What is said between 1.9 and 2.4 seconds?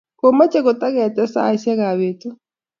betu